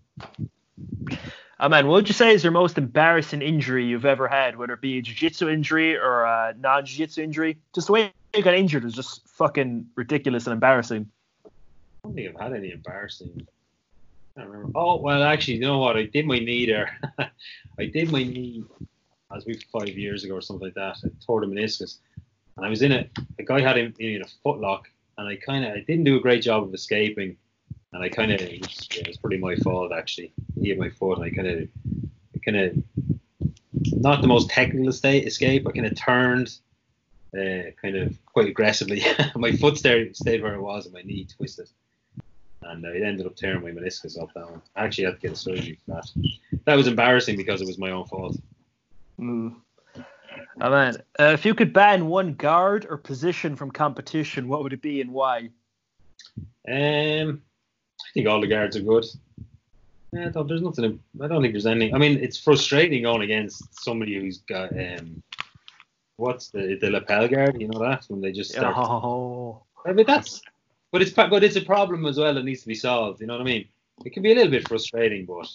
[1.59, 4.75] Oh man, what would you say is your most embarrassing injury you've ever had, whether
[4.75, 7.57] it be a jiu-jitsu injury or a non-jiu-jitsu injury?
[7.75, 11.11] Just the way you got injured was just fucking ridiculous and embarrassing.
[11.47, 11.49] I
[12.05, 13.47] don't think I've had any embarrassing.
[14.37, 14.79] I don't remember.
[14.79, 15.97] Oh well, actually, you know what?
[15.97, 17.01] I did my knee there.
[17.79, 18.63] I did my knee
[19.35, 20.99] as we five years ago or something like that.
[21.05, 21.99] I tore the meniscus,
[22.59, 22.93] and I was in.
[22.93, 23.09] A
[23.47, 24.83] guy had him in a footlock,
[25.17, 27.39] and I kind of I didn't do a great job of escaping,
[27.93, 30.33] and I kind of it, was- yeah, it was pretty my fault actually.
[30.61, 31.69] He hit my foot, and I kind of
[32.45, 32.77] kind of
[33.93, 35.67] not the most technical escape.
[35.67, 36.59] I kind of turned.
[37.37, 39.03] Uh, kind of quite aggressively.
[39.37, 41.69] my foot stayed, stayed where it was, and my knee twisted
[42.69, 44.63] and it ended up tearing my meniscus off that one.
[44.75, 46.11] I actually had to get a surgery for that.
[46.65, 48.37] That was embarrassing because it was my own fault.
[49.21, 49.57] Mm.
[50.61, 54.73] Oh man, uh, if you could ban one guard or position from competition, what would
[54.73, 55.51] it be and why?
[56.71, 57.43] Um,
[58.09, 59.05] I think all the guards are good.
[60.13, 61.01] Yeah, no, there's nothing.
[61.21, 61.95] I don't think there's anything.
[61.95, 65.23] I mean, it's frustrating going against somebody who's got um,
[66.17, 67.61] what's the the lapel guard?
[67.61, 68.75] You know that when they just start.
[68.77, 69.63] Oh.
[69.85, 70.43] I mean, that's.
[70.93, 73.21] But it's but it's a problem as well that needs to be solved.
[73.21, 73.69] You know what I mean?
[74.05, 75.49] It can be a little bit frustrating, but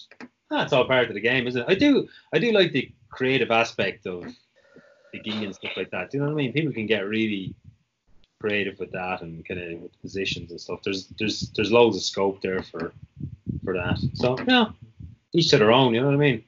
[0.50, 1.66] that's all part of the game, isn't it?
[1.68, 4.24] I do I do like the creative aspect of
[5.12, 6.10] the game and stuff like that.
[6.10, 6.52] Do you know what I mean?
[6.52, 7.54] People can get really
[8.42, 10.80] creative with that and kind of with positions and stuff.
[10.84, 12.92] There's there's there's loads of scope there for
[13.64, 13.98] for that.
[14.14, 14.66] So yeah,
[15.32, 15.94] each to their own.
[15.94, 16.44] You know what I mean?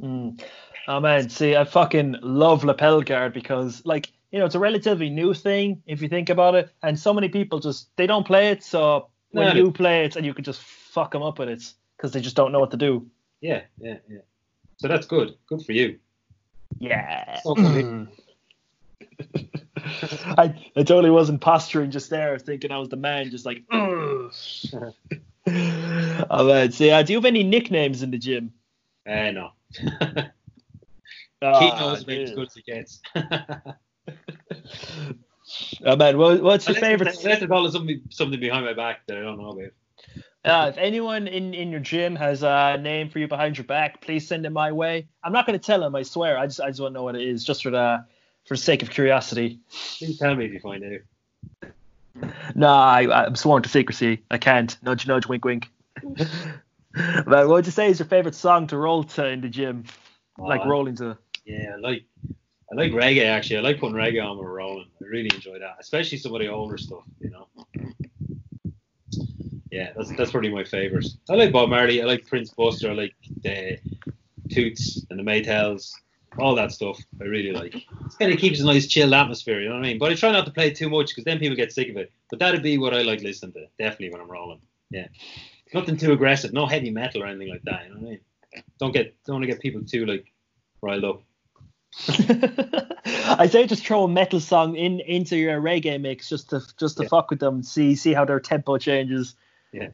[0.00, 0.42] Mm.
[0.88, 5.10] Oh man, see, I fucking love lapel guard because like you know it's a relatively
[5.10, 8.50] new thing if you think about it, and so many people just they don't play
[8.50, 8.62] it.
[8.62, 11.74] So when No, you play it, and you can just fuck them up with it
[11.96, 13.04] because they just don't know what to do.
[13.40, 14.22] Yeah, yeah, yeah.
[14.76, 15.34] So that's good.
[15.48, 15.98] Good for you.
[16.78, 17.40] Yeah.
[20.38, 23.62] I, I totally wasn't posturing just there, thinking I was the man, just like.
[23.72, 24.30] Oh
[26.46, 28.52] man, see, uh, do you have any nicknames in the gym?
[29.08, 29.50] Uh, no.
[31.42, 33.00] Ah, Keith knows about as good as it gets.
[35.86, 37.16] Oh man, what, what's your Unless- favorite?
[37.24, 39.72] Unless it's all something something behind my back that I don't know about.
[40.44, 44.00] Uh, if anyone in, in your gym has a name for you behind your back,
[44.02, 45.08] please send it my way.
[45.24, 46.38] I'm not going to tell him, I swear.
[46.38, 48.04] I just I just want to know what it is, just for the
[48.46, 49.60] for the sake of curiosity.
[49.98, 51.70] Please tell me if you find out.
[52.54, 54.22] No, I, I'm sworn to secrecy.
[54.30, 54.76] I can't.
[54.82, 55.68] Nudge, nudge, wink, wink.
[56.02, 59.84] but what would you say is your favorite song to roll to in the gym?
[60.38, 61.18] Like Uh, rolling to.
[61.44, 62.04] Yeah, I like
[62.72, 63.58] I like reggae actually.
[63.58, 64.86] I like putting reggae on when we're rolling.
[65.00, 67.04] I really enjoy that, especially some of the older stuff.
[67.20, 67.46] You know.
[69.70, 71.06] Yeah, that's that's probably my favorite.
[71.28, 72.02] I like Bob Marley.
[72.02, 72.90] I like Prince Buster.
[72.90, 73.78] I like the
[74.50, 75.92] Toots and the Maytals.
[76.38, 77.74] All that stuff I really like.
[77.74, 77.82] It
[78.18, 79.98] kind of keeps a nice chilled atmosphere, you know what I mean?
[79.98, 82.12] But I try not to play too much because then people get sick of it.
[82.30, 84.60] But that'd be what I like listening to, definitely when I'm rolling.
[84.90, 85.08] Yeah.
[85.74, 88.20] Nothing too aggressive, no heavy metal or anything like that, you know what I mean?
[88.78, 90.32] Don't get don't want to get people too like
[90.82, 91.22] riled up.
[92.08, 96.96] I say just throw a metal song in into your reggae mix just to just
[96.98, 97.08] to Yeah.
[97.08, 99.34] fuck with them, see see how their tempo changes.
[99.72, 99.88] Yeah.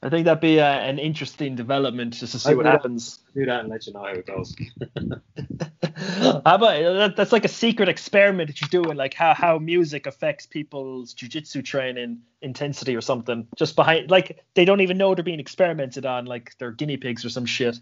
[0.00, 2.70] I think that'd be uh, an interesting development just to see I what that.
[2.70, 3.18] happens.
[3.34, 4.54] Do that and let you know how it goes.
[6.44, 10.06] how about that, that's like a secret experiment that you're doing, like how, how music
[10.06, 13.48] affects people's jujitsu training intensity or something.
[13.56, 17.24] Just behind, like they don't even know they're being experimented on, like they're guinea pigs
[17.24, 17.80] or some shit.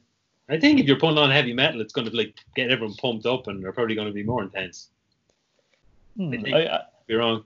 [0.49, 3.27] I think if you're putting on heavy metal, it's going to like get everyone pumped
[3.27, 4.89] up, and they're probably going to be more intense.
[6.17, 7.45] Hmm, I, I, You're wrong.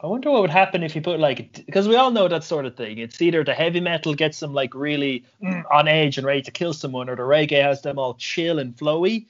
[0.00, 2.66] I wonder what would happen if you put like because we all know that sort
[2.66, 2.98] of thing.
[2.98, 6.52] It's either the heavy metal gets them like really mm, on edge and ready to
[6.52, 9.26] kill someone, or the reggae has them all chill and flowy.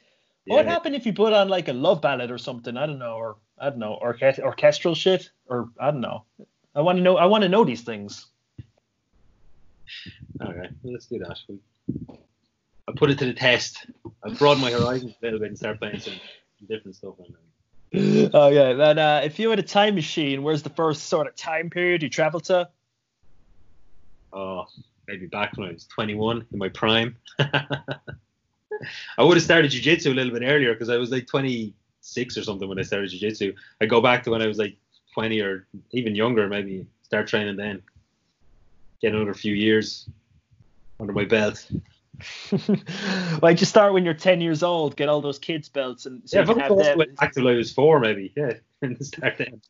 [0.46, 2.76] What would happen if you put on like a love ballad or something?
[2.76, 6.24] I don't know, or I don't know, orche- orchestral shit, or I don't know.
[6.74, 7.16] I want to know.
[7.16, 8.26] I want to know these things.
[10.40, 11.38] All right, well, let's do that.
[12.86, 13.86] I'll put it to the test.
[14.22, 16.14] I'll broaden my horizons a little bit and start playing some
[16.68, 17.14] different stuff.
[17.18, 17.34] And
[17.94, 21.70] okay, then uh, if you had a time machine, where's the first sort of time
[21.70, 22.68] period you travel to?
[24.32, 24.66] oh,
[25.06, 27.16] maybe back when I was 21 in my prime.
[27.38, 27.98] I
[29.18, 32.68] would have started jiu-jitsu a little bit earlier because I was like 26 or something
[32.68, 33.54] when I started jiu-jitsu.
[33.80, 34.76] I go back to when I was like
[35.14, 37.82] 20 or even younger, maybe start training then.
[39.00, 40.08] Get another few years
[41.00, 41.68] under my belt.
[43.42, 46.38] like just start when you're 10 years old, get all those kids belts, and so
[46.38, 47.14] Yeah, you can have them.
[47.16, 48.32] back to when I was four, maybe.
[48.36, 49.60] Yeah, and start then.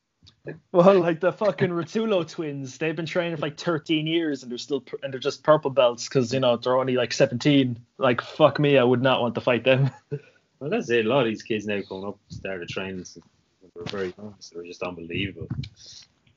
[0.72, 4.58] Well, like the fucking Rotolo twins, they've been training for like 13 years and they're
[4.58, 7.78] still and they're just purple belts because you know they're only like 17.
[7.98, 9.90] Like fuck me, I would not want to fight them.
[10.60, 11.06] Well, that's it.
[11.06, 13.24] A lot of these kids now coming up started training since
[13.62, 15.46] they were very young, so they're just unbelievable.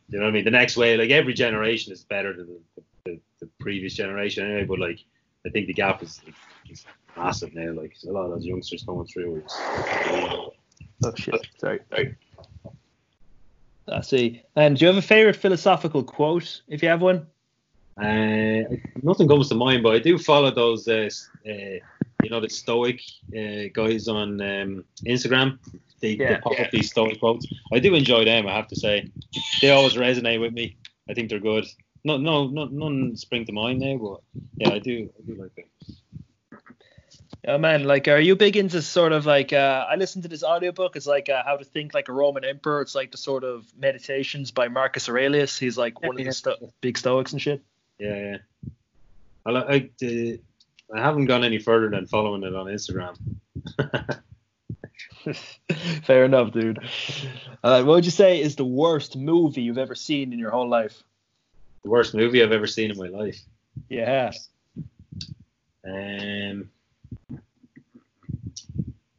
[0.09, 0.45] You know what I mean?
[0.45, 4.65] The next way, like every generation is better than the, the, the previous generation anyway,
[4.65, 4.99] but like
[5.45, 6.21] I think the gap is,
[6.69, 6.85] is
[7.17, 7.71] massive now.
[7.71, 9.37] Like a lot of those youngsters coming through.
[9.37, 10.55] It's unbelievable.
[11.03, 11.79] Oh shit, sorry.
[11.89, 12.15] sorry.
[13.87, 14.43] I see.
[14.55, 17.25] And do you have a favorite philosophical quote, if you have one?
[17.97, 18.63] Uh,
[19.03, 21.09] nothing comes to mind, but I do follow those, uh,
[21.45, 21.51] uh,
[22.23, 23.01] you know, the Stoic
[23.35, 25.57] uh, guys on um, Instagram.
[25.99, 26.63] They, they pop yeah.
[26.63, 27.45] up these Stoic quotes.
[27.73, 29.09] I do enjoy them, I have to say.
[29.61, 30.77] They always resonate with me.
[31.09, 31.65] I think they're good.
[32.03, 34.21] No, no, no, none spring to mind now, but
[34.57, 35.65] yeah, I do, I do like them.
[37.47, 39.51] Oh man, like, are you big into sort of like?
[39.53, 40.95] Uh, I listened to this audiobook.
[40.95, 42.81] It's like uh, how to think like a Roman emperor.
[42.81, 45.57] It's like the sort of meditations by Marcus Aurelius.
[45.57, 46.25] He's like one of Yeah.
[46.27, 47.63] the sto- big Stoics and shit.
[47.99, 48.37] Yeah, yeah.
[49.45, 53.17] I, li- I, uh, I haven't gone any further than following it on Instagram.
[56.03, 56.79] Fair enough, dude.
[57.63, 60.67] Uh, what would you say is the worst movie you've ever seen in your whole
[60.69, 61.01] life?
[61.83, 63.39] The worst movie I've ever seen in my life.
[63.89, 64.31] Yeah.
[65.83, 66.69] Um,
[67.29, 67.39] the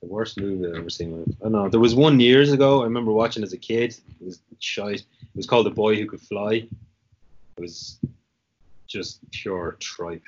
[0.03, 1.25] worst movie I've ever seen.
[1.40, 1.68] I don't know.
[1.68, 2.83] There was one years ago.
[2.83, 3.96] I remember watching as a kid.
[4.20, 5.01] It was shite.
[5.01, 6.68] It was called The Boy Who Could Fly.
[7.57, 7.98] It was
[8.87, 10.22] just pure tripe.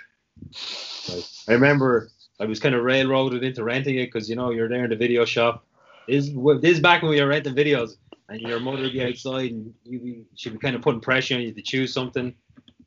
[1.09, 4.69] Like, I remember I was kind of railroaded into renting it because you know you're
[4.69, 5.65] there in the video shop.
[6.09, 7.97] This, this is back when we were renting videos,
[8.29, 11.43] and your mother would be outside, and you she'd be kind of putting pressure on
[11.43, 12.35] you to choose something.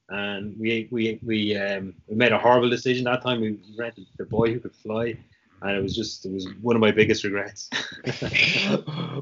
[0.09, 3.41] And we we we um we made a horrible decision that time.
[3.41, 5.17] We rented the boy who could fly,
[5.61, 7.69] and it was just it was one of my biggest regrets.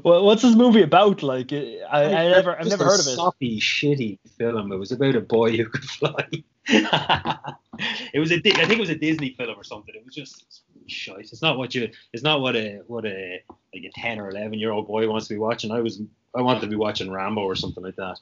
[0.04, 1.22] well, what's this movie about?
[1.22, 3.16] Like, I, I never I've never heard of it.
[3.16, 4.72] Soppy, shitty film.
[4.72, 6.28] It was about a boy who could fly.
[6.68, 9.94] it was a I think it was a Disney film or something.
[9.94, 11.32] It was just shite.
[11.32, 11.90] It's not what you.
[12.12, 13.42] It's not what a what a
[13.74, 15.70] like a ten or eleven year old boy wants to be watching.
[15.70, 16.00] I was
[16.34, 18.18] I wanted to be watching Rambo or something like that.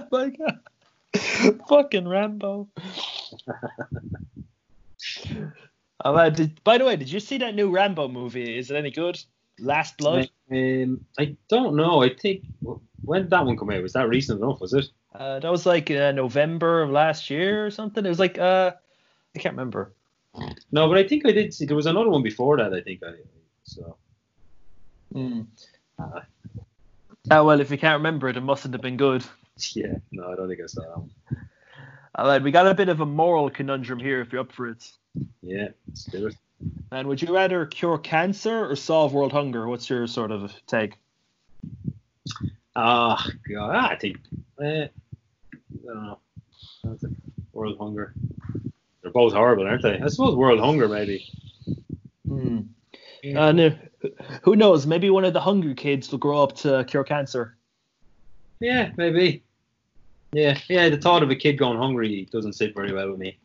[0.10, 0.60] my God.
[1.68, 2.68] Fucking Rambo.
[6.04, 8.58] oh, uh, did, by the way, did you see that new Rambo movie?
[8.58, 9.20] Is it any good?
[9.58, 10.30] Last Blood?
[10.50, 12.02] Um, I don't know.
[12.02, 12.44] I think
[13.04, 13.82] when did that one come out?
[13.82, 14.60] Was that recent enough?
[14.60, 14.86] Was it?
[15.14, 18.04] Uh, that was like uh, November of last year or something.
[18.04, 18.72] It was like uh,
[19.34, 19.92] I can't remember.
[20.72, 21.66] No, but I think I did see.
[21.66, 22.72] There was another one before that.
[22.72, 23.12] I think I
[23.64, 23.96] so.
[25.12, 25.42] Hmm.
[25.98, 26.20] Uh,
[27.30, 29.24] oh well, if you can't remember it, it mustn't have been good.
[29.74, 31.10] Yeah, no, I don't think I saw that one.
[32.14, 34.20] All right, we got a bit of a moral conundrum here.
[34.20, 34.90] If you're up for it.
[35.42, 36.36] Yeah, let's do it.
[36.90, 39.66] And would you rather cure cancer or solve world hunger?
[39.66, 40.94] What's your sort of take?
[42.76, 44.18] Ah, oh, God, I think
[44.60, 44.88] uh, I
[45.84, 46.20] don't know.
[47.52, 48.14] World hunger.
[49.10, 49.98] They're both horrible, aren't they?
[49.98, 51.26] I suppose world hunger maybe.
[52.28, 52.60] Hmm.
[53.24, 53.40] Yeah.
[53.40, 53.70] Uh,
[54.42, 54.86] who knows?
[54.86, 57.56] Maybe one of the hungry kids will grow up to cure cancer.
[58.60, 59.42] Yeah, maybe.
[60.32, 60.88] Yeah, yeah.
[60.90, 63.36] The thought of a kid going hungry doesn't sit very well with me.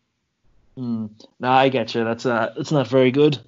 [0.77, 1.07] Hmm.
[1.39, 2.03] No, I get you.
[2.03, 3.39] That's uh, that's not very good.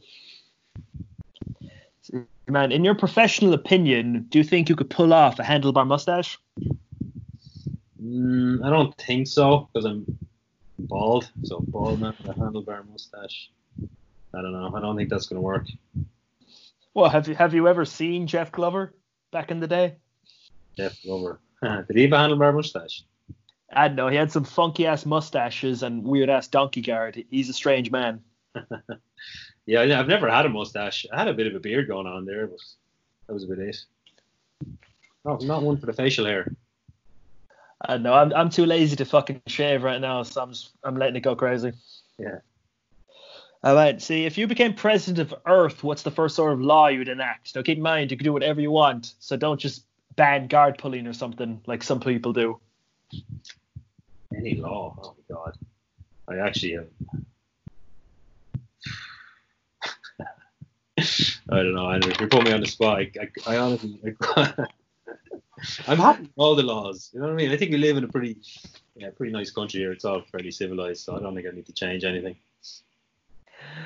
[2.49, 6.39] Man, in your professional opinion, do you think you could pull off a handlebar mustache?
[8.01, 10.17] Mm, I don't think so because I'm
[10.79, 11.29] bald.
[11.43, 13.51] So bald man with a handlebar mustache.
[14.33, 14.71] I don't know.
[14.75, 15.67] I don't think that's gonna work.
[16.93, 18.93] Well, have you have you ever seen Jeff Glover
[19.31, 19.95] back in the day?
[20.75, 21.39] Jeff Glover.
[21.61, 23.03] Did he have a handlebar mustache?
[23.71, 24.07] I don't know.
[24.07, 27.23] He had some funky ass mustaches and weird ass donkey guard.
[27.29, 28.21] He's a strange man.
[29.65, 31.05] yeah, I've never had a mustache.
[31.11, 32.59] I had a bit of a beard going on there, but
[33.27, 33.77] that was about it.
[35.25, 36.49] No, not one for the facial hair.
[37.88, 38.13] I know.
[38.13, 41.21] I'm I'm too lazy to fucking shave right now, so I'm just, I'm letting it
[41.21, 41.71] go crazy.
[42.19, 42.39] Yeah.
[43.63, 44.02] All right.
[44.02, 47.56] See, if you became president of Earth, what's the first sort of law you'd enact?
[47.56, 50.78] Now, keep in mind, you can do whatever you want, so don't just ban guard
[50.78, 52.60] pulling or something like some people do.
[54.36, 54.95] Any law?
[55.02, 55.58] Oh my god.
[56.28, 56.88] I actually um,
[60.17, 60.28] have.
[61.50, 61.86] I don't know.
[61.86, 63.00] i Andrew, if you put me on the spot.
[63.00, 63.12] I,
[63.47, 63.97] I, I honestly,
[64.36, 64.65] I,
[65.88, 67.10] I'm happy with all the laws.
[67.13, 67.51] You know what I mean?
[67.51, 68.38] I think we live in a pretty,
[68.95, 69.91] yeah, pretty nice country here.
[69.91, 72.36] It's all fairly civilized, so I don't think I need to change anything.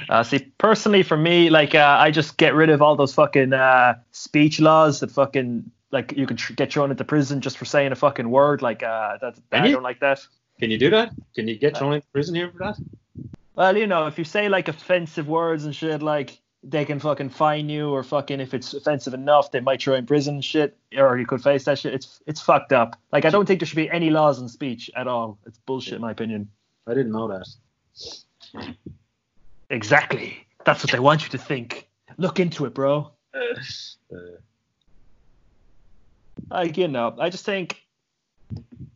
[0.09, 3.53] Uh, see, personally, for me, like, uh, I just get rid of all those fucking
[3.53, 7.65] uh, speech laws that fucking like you can tr- get thrown into prison just for
[7.65, 8.61] saying a fucking word.
[8.61, 10.25] Like uh, that, I don't like that.
[10.59, 11.11] Can you do that?
[11.35, 12.77] Can you get thrown into prison here for that?
[13.55, 17.29] Well, you know, if you say like offensive words and shit, like they can fucking
[17.29, 21.17] fine you, or fucking if it's offensive enough, they might throw in prison shit, or
[21.17, 21.93] you could face that shit.
[21.93, 22.99] It's it's fucked up.
[23.11, 25.39] Like I don't think there should be any laws on speech at all.
[25.45, 26.49] It's bullshit, in my opinion.
[26.87, 28.77] I didn't know that.
[29.69, 30.45] Exactly.
[30.65, 31.87] That's what they want you to think.
[32.17, 33.11] Look into it, bro.
[33.33, 33.39] Uh,
[36.49, 37.81] like you know, I just think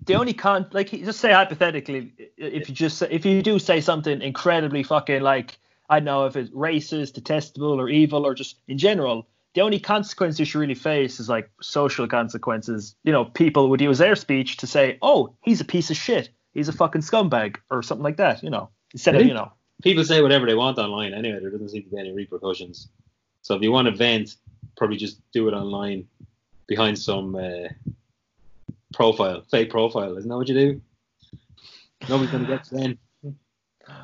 [0.05, 4.21] the only con like just say hypothetically if you just if you do say something
[4.21, 5.57] incredibly fucking like
[5.89, 9.79] I don't know if it's racist, detestable, or evil, or just in general, the only
[9.79, 12.95] consequence you should really face is like social consequences.
[13.03, 16.29] You know, people would use their speech to say, "Oh, he's a piece of shit.
[16.53, 18.43] He's a fucking scumbag," or something like that.
[18.43, 19.51] You know, instead of you know.
[19.83, 21.39] People say whatever they want online anyway.
[21.39, 22.87] There doesn't seem to be any repercussions.
[23.41, 24.35] So if you want to vent,
[24.77, 26.07] probably just do it online
[26.67, 27.69] behind some uh,
[28.93, 30.17] profile, fake profile.
[30.17, 30.81] Isn't that what you do?
[32.09, 32.97] Nobody's gonna get to then.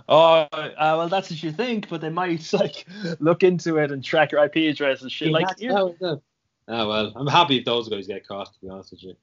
[0.08, 2.86] Oh, uh, well, that's what you think, but they might like
[3.20, 5.30] look into it and track your IP address and shit.
[5.30, 6.22] Yeah, like, oh,
[6.68, 8.54] well, I'm happy if those guys get caught.
[8.54, 9.16] To be honest with you.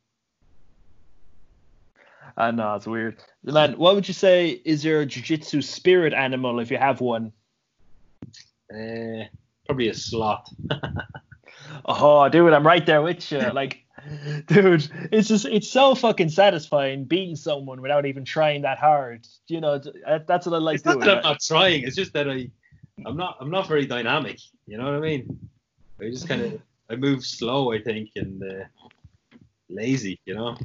[2.36, 3.16] I know it's weird.
[3.42, 7.32] Man, what would you say is your jiu-jitsu spirit animal if you have one?
[8.72, 9.24] Uh,
[9.66, 10.48] probably a sloth.
[11.84, 13.40] oh, dude, I'm right there with you.
[13.40, 13.84] Like,
[14.46, 19.26] dude, it's just it's so fucking satisfying beating someone without even trying that hard.
[19.48, 21.82] You know, that's what I like it's not that I'm not trying.
[21.82, 22.50] It's just that I,
[23.06, 24.40] I'm not, I'm not very dynamic.
[24.66, 25.38] You know what I mean?
[26.00, 28.64] I just kind of, I move slow, I think, and uh,
[29.68, 30.20] lazy.
[30.24, 30.56] You know.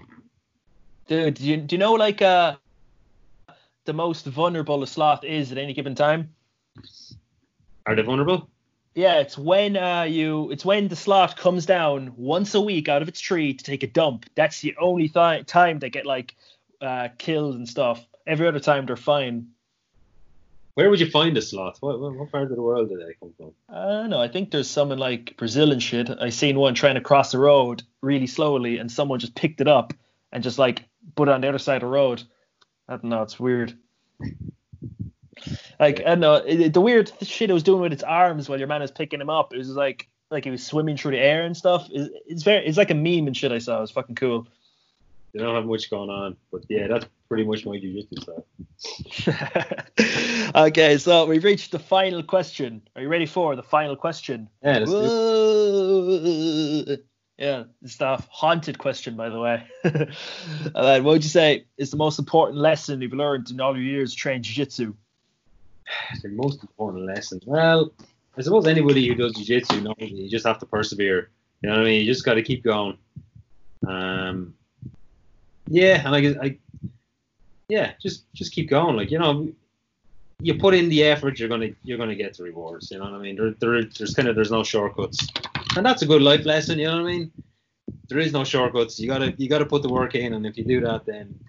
[1.07, 2.55] Dude, do you, do you know like uh
[3.85, 6.33] the most vulnerable a sloth is at any given time?
[7.85, 8.49] Are they vulnerable?
[8.95, 13.01] Yeah, it's when uh you it's when the sloth comes down once a week out
[13.01, 14.25] of its tree to take a dump.
[14.35, 16.35] That's the only th- time they get like
[16.81, 18.05] uh killed and stuff.
[18.27, 19.47] Every other time they're fine.
[20.75, 21.77] Where would you find a sloth?
[21.81, 23.51] What, what, what part of the world do they come from?
[23.69, 24.21] I don't know.
[24.21, 26.09] I think there's some in like Brazil and shit.
[26.09, 29.67] I seen one trying to cross the road really slowly, and someone just picked it
[29.67, 29.93] up
[30.31, 30.83] and just like
[31.15, 32.23] put it on the other side of the road.
[32.87, 33.21] I don't know.
[33.21, 33.77] It's weird.
[35.83, 36.35] Like I don't know.
[36.35, 39.19] It, the weird shit it was doing with its arms while your man was picking
[39.19, 39.53] him up.
[39.53, 41.89] It was like like he was swimming through the air and stuff.
[41.91, 42.65] It's, it's very.
[42.65, 43.79] It's like a meme and shit I saw.
[43.79, 44.47] It was fucking cool.
[45.33, 48.43] They don't have much going on, but yeah, that's pretty much my jiu-jitsu stuff.
[50.55, 52.83] okay, so we've reached the final question.
[52.95, 54.47] Are you ready for the final question?
[54.61, 54.97] Yeah, let's do
[57.39, 59.63] Yeah, it's the haunted question, by the way.
[59.83, 60.13] and
[60.75, 64.13] what would you say is the most important lesson you've learned in all your years
[64.13, 64.93] training jiu-jitsu?
[66.21, 67.39] The most important lesson.
[67.45, 67.91] Well,
[68.37, 71.29] I suppose anybody who does jiu-jitsu knows you just have to persevere.
[71.61, 72.01] You know what I mean?
[72.01, 72.97] You just got to keep going.
[73.87, 74.53] Um,
[75.67, 76.57] yeah, and I, I,
[77.69, 78.95] yeah, just just keep going.
[78.95, 79.51] Like you know,
[80.41, 82.91] you put in the effort, you're gonna you're gonna get the rewards.
[82.91, 83.35] You know what I mean?
[83.35, 85.27] There, there there's kind of there's no shortcuts,
[85.75, 86.79] and that's a good life lesson.
[86.79, 87.31] You know what I mean?
[88.09, 88.99] There is no shortcuts.
[88.99, 91.39] You gotta you gotta put the work in, and if you do that, then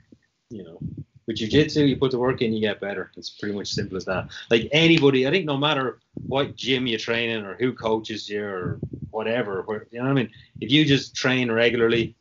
[0.50, 0.78] you know
[1.26, 3.10] with jiu-jitsu you put the work in you get better.
[3.16, 4.28] It's pretty much simple as that.
[4.50, 8.44] Like anybody i think no matter what gym you train in or who coaches you
[8.44, 8.78] or
[9.10, 10.30] whatever where, you know what i mean?
[10.60, 12.16] If you just train regularly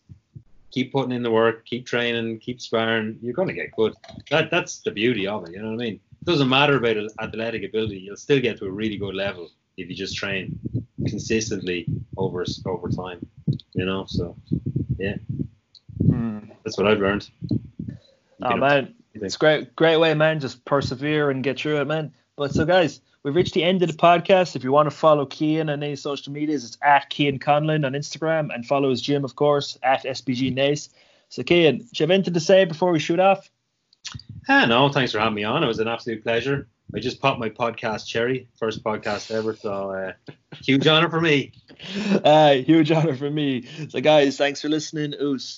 [0.71, 3.93] keep putting in the work keep training keep sparring you're going to get good.
[4.29, 5.99] That that's the beauty of it you know what i mean?
[6.21, 9.89] It doesn't matter about athletic ability you'll still get to a really good level if
[9.89, 10.59] you just train
[11.07, 11.85] consistently
[12.17, 13.25] over over time
[13.73, 14.35] you know so
[14.97, 15.15] yeah.
[16.03, 16.49] Mm.
[16.63, 17.29] that's what i've learned
[18.45, 20.39] Oh man, it's great, great way, man.
[20.39, 22.13] Just persevere and get through it, man.
[22.35, 24.55] But so, guys, we've reached the end of the podcast.
[24.55, 27.93] If you want to follow Cian on any social medias, it's at Cian Conlon on
[27.93, 30.89] Instagram and follow his gym, of course, at SBG Naas.
[31.29, 33.49] So, Cian, do you have anything to say before we shoot off?
[34.49, 35.63] Ah, no, thanks for having me on.
[35.63, 36.67] It was an absolute pleasure.
[36.95, 41.53] I just popped my podcast cherry, first podcast ever, so uh, huge honor for me.
[42.23, 43.67] Uh, huge honor for me.
[43.89, 45.15] So, guys, thanks for listening.
[45.21, 45.43] Oos.